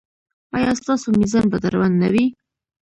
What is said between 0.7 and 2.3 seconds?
ستاسو میزان به دروند نه وي؟